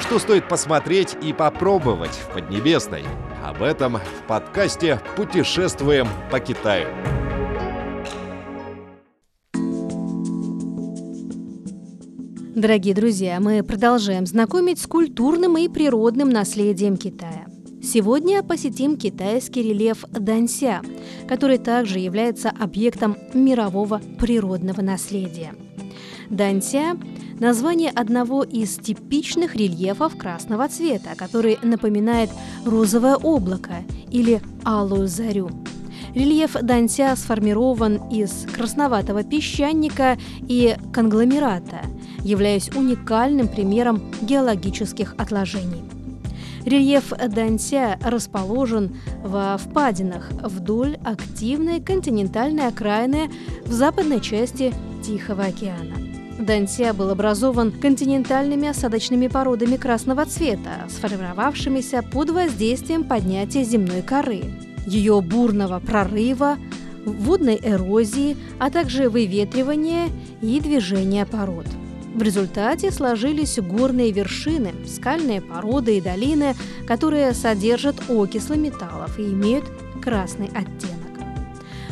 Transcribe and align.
Что 0.00 0.18
стоит 0.18 0.48
посмотреть 0.48 1.16
и 1.22 1.32
попробовать 1.32 2.12
в 2.12 2.32
Поднебесной? 2.32 3.04
Об 3.44 3.62
этом 3.62 3.98
в 3.98 4.26
подкасте 4.26 4.98
«Путешествуем 5.14 6.08
по 6.30 6.40
Китаю». 6.40 6.88
Дорогие 12.56 12.94
друзья, 12.94 13.40
мы 13.40 13.62
продолжаем 13.62 14.26
знакомить 14.26 14.80
с 14.80 14.86
культурным 14.86 15.56
и 15.58 15.68
природным 15.68 16.30
наследием 16.30 16.96
Китая. 16.96 17.46
Сегодня 17.82 18.42
посетим 18.42 18.96
китайский 18.96 19.62
рельеф 19.62 20.04
Данься, 20.10 20.80
который 21.28 21.58
также 21.58 21.98
является 21.98 22.50
объектом 22.50 23.16
мирового 23.34 24.00
природного 24.18 24.80
наследия. 24.80 25.54
Данься– 26.30 26.98
название 27.40 27.90
одного 27.90 28.44
из 28.44 28.76
типичных 28.76 29.56
рельефов 29.56 30.16
красного 30.16 30.68
цвета, 30.68 31.10
который 31.16 31.58
напоминает 31.62 32.30
розовое 32.64 33.16
облако 33.16 33.82
или 34.10 34.40
алую 34.62 35.08
зарю. 35.08 35.50
Рельеф 36.14 36.54
Данься 36.60 37.14
сформирован 37.16 38.08
из 38.10 38.46
красноватого 38.54 39.22
песчаника 39.22 40.18
и 40.40 40.76
конгломерата, 40.92 41.80
являясь 42.24 42.68
уникальным 42.74 43.48
примером 43.48 44.02
геологических 44.20 45.14
отложений. 45.18 45.84
Рельеф 46.64 47.10
Данься 47.10 47.98
расположен 48.02 48.96
во 49.24 49.56
впадинах 49.56 50.30
вдоль 50.42 50.98
активной 51.04 51.80
континентальной 51.80 52.66
окраины 52.66 53.30
в 53.64 53.72
западной 53.72 54.20
части 54.20 54.74
Тихого 55.02 55.44
океана. 55.44 56.09
Данься 56.40 56.92
был 56.94 57.10
образован 57.10 57.70
континентальными 57.70 58.68
осадочными 58.68 59.28
породами 59.28 59.76
красного 59.76 60.24
цвета, 60.24 60.86
сформировавшимися 60.88 62.02
под 62.02 62.30
воздействием 62.30 63.04
поднятия 63.04 63.62
земной 63.62 64.02
коры, 64.02 64.42
ее 64.86 65.20
бурного 65.20 65.80
прорыва, 65.80 66.56
водной 67.04 67.60
эрозии, 67.62 68.36
а 68.58 68.70
также 68.70 69.08
выветривания 69.08 70.08
и 70.40 70.60
движения 70.60 71.26
пород– 71.26 71.66
в 72.14 72.22
результате 72.22 72.90
сложились 72.90 73.58
горные 73.58 74.10
вершины, 74.10 74.74
скальные 74.86 75.40
породы 75.40 75.98
и 75.98 76.00
долины, 76.00 76.56
которые 76.86 77.32
содержат 77.34 77.96
окислы 78.08 78.56
металлов 78.56 79.18
и 79.18 79.22
имеют 79.22 79.64
красный 80.02 80.48
оттенок. 80.48 80.89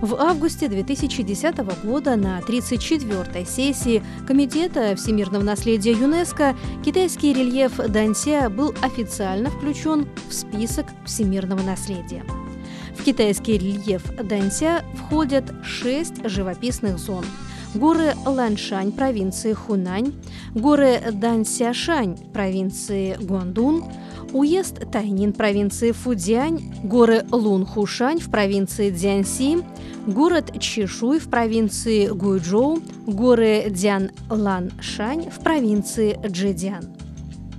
В 0.00 0.14
августе 0.16 0.68
2010 0.68 1.84
года 1.84 2.16
на 2.16 2.40
34-й 2.40 3.46
сессии 3.46 4.02
Комитета 4.26 4.94
всемирного 4.96 5.42
наследия 5.42 5.92
ЮНЕСКО 5.92 6.56
китайский 6.84 7.32
рельеф 7.32 7.76
Данься 7.76 8.50
был 8.50 8.74
официально 8.82 9.50
включен 9.50 10.08
в 10.28 10.34
список 10.34 10.86
всемирного 11.06 11.62
наследия. 11.62 12.24
В 12.98 13.04
китайский 13.04 13.58
рельеф 13.58 14.04
Данься 14.16 14.84
входят 14.94 15.52
шесть 15.64 16.28
живописных 16.28 16.98
зон– 16.98 17.24
горы 17.74 18.14
Ланшань 18.24 18.92
провинции 18.92 19.52
Хунань, 19.52 20.12
горы 20.54 21.00
Дансяшань 21.12 22.16
провинции 22.32 23.16
Гуандун, 23.20 23.84
уезд 24.32 24.90
Тайнин 24.90 25.32
провинции 25.32 25.92
Фудзянь, 25.92 26.74
горы 26.84 27.24
Лунхушань 27.30 28.20
в 28.20 28.30
провинции 28.30 28.90
Дзянси, 28.90 29.58
город 30.06 30.52
Чишуй 30.60 31.18
в 31.18 31.28
провинции 31.28 32.08
Гуйчжоу, 32.08 32.80
горы 33.06 33.66
Дзян-Лан-Шань 33.70 35.30
в 35.30 35.40
провинции 35.40 36.18
Джэдян. 36.26 36.84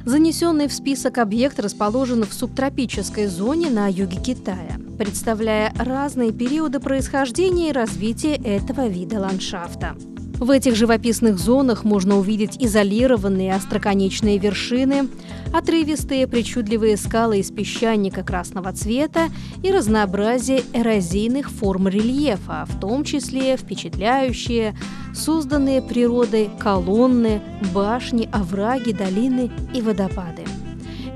Занесенный 0.06 0.68
в 0.68 0.74
список 0.74 1.18
объект 1.18 1.60
расположен 1.60 2.24
в 2.26 2.34
субтропической 2.34 3.26
зоне 3.26 3.72
на 3.72 3.88
юге 3.88 4.18
Китая, 4.22 4.78
представляя 4.98 5.74
разные 5.78 6.32
периоды 6.32 6.80
происхождения 6.80 7.70
и 7.70 7.74
развития 7.74 8.36
этого 8.36 8.88
вида 8.88 9.20
ландшафта. 9.20 9.96
В 10.40 10.52
этих 10.52 10.76
живописных 10.76 11.40
зонах 11.40 11.86
можно 11.86 12.18
увидеть 12.18 12.58
изолированные 12.60 13.56
остроконечные 13.56 14.38
вершины, 14.38 15.08
отрывистые 15.54 16.28
причудливые 16.28 16.98
скалы 16.98 17.40
из 17.40 17.52
песчаника 17.52 18.22
красного 18.22 18.74
цвета 18.74 19.30
и 19.64 19.72
разнообразие 19.72 20.64
эрозийных 20.74 21.50
форм 21.50 21.88
рельефа, 21.88 22.66
в 22.68 22.78
том 22.82 23.06
числе 23.06 23.56
впечатляющие, 23.56 24.76
созданные 25.14 25.82
природой 25.82 26.50
колонны, 26.60 27.42
башни, 27.74 28.28
овраги, 28.34 28.92
долины 28.92 29.50
и 29.74 29.82
водопады. 29.82 30.44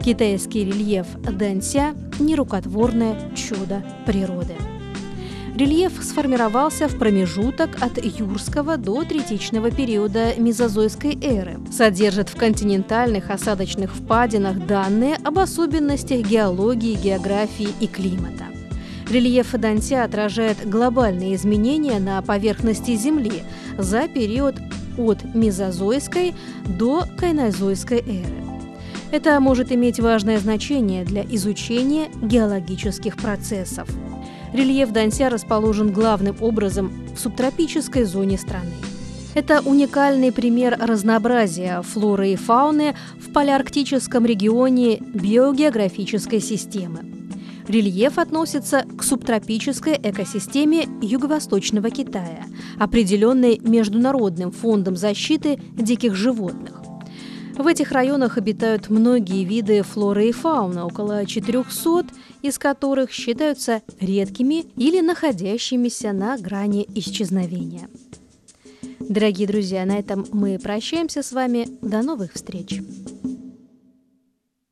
Китайский 0.02 0.64
рельеф 0.64 1.08
Дэнся– 1.24 1.94
нерукотворное 2.20 3.32
чудо 3.36 3.84
природы. 4.06 4.56
Рельеф 5.56 6.02
сформировался 6.02 6.88
в 6.88 6.98
промежуток 6.98 7.82
от 7.82 8.02
юрского 8.02 8.78
до 8.78 9.04
третичного 9.04 9.72
периода 9.72 10.34
мезозойской 10.38 11.18
эры. 11.22 11.60
Содержит 11.70 12.30
в 12.30 12.38
континентальных 12.38 13.30
осадочных 13.30 13.94
впадинах 13.94 14.66
данные 14.68 15.18
об 15.22 15.38
особенностях 15.38 16.22
геологии, 16.22 16.96
географии 16.96 17.70
и 17.82 17.88
климата. 17.88 18.46
Рельеф 19.10 19.52
Дантя 19.52 20.04
отражает 20.04 20.70
глобальные 20.70 21.36
изменения 21.36 22.00
на 22.00 22.22
поверхности 22.22 22.96
Земли 22.96 23.44
за 23.78 24.08
период 24.08 24.56
от 24.98 25.36
мезозойской 25.36 26.36
до 26.66 27.04
кайнозойской 27.18 28.00
эры. 28.00 28.49
Это 29.12 29.40
может 29.40 29.72
иметь 29.72 30.00
важное 30.00 30.38
значение 30.38 31.04
для 31.04 31.24
изучения 31.24 32.10
геологических 32.22 33.18
процессов. 33.18 33.90
Рельеф 34.54 34.92
Данься 34.92 35.30
расположен 35.30 35.92
главным 35.92 36.36
образом 36.42 36.92
в 37.16 37.20
субтропической 37.20 38.04
зоне 38.04 38.38
страны. 38.38 38.72
Это 39.34 39.62
уникальный 39.62 40.32
пример 40.32 40.78
разнообразия 40.80 41.82
флоры 41.82 42.30
и 42.30 42.36
фауны 42.36 42.96
в 43.20 43.32
полярктическом 43.32 44.26
регионе 44.26 44.98
биогеографической 45.00 46.40
системы. 46.40 47.00
Рельеф 47.68 48.18
относится 48.18 48.86
к 48.98 49.04
субтропической 49.04 50.00
экосистеме 50.02 50.88
Юго-Восточного 51.02 51.92
Китая, 51.92 52.46
определенной 52.80 53.60
Международным 53.64 54.52
фондом 54.52 54.96
защиты 54.96 55.60
диких 55.76 56.16
животных. 56.16 56.79
В 57.60 57.68
этих 57.68 57.92
районах 57.92 58.38
обитают 58.38 58.90
многие 58.90 59.44
виды 59.44 59.84
флоры 59.84 60.30
и 60.30 60.32
фауны, 60.32 60.82
около 60.82 61.26
400, 61.26 62.06
из 62.42 62.58
которых 62.58 63.12
считаются 63.12 63.82
редкими 64.00 64.64
или 64.78 65.02
находящимися 65.02 66.14
на 66.14 66.38
грани 66.38 66.88
исчезновения. 66.96 67.90
Дорогие 69.02 69.46
друзья, 69.46 69.86
на 69.86 70.00
этом 70.00 70.26
мы 70.32 70.58
прощаемся 70.58 71.22
с 71.22 71.34
вами. 71.34 71.68
До 71.82 72.02
новых 72.02 72.32
встреч! 72.32 72.80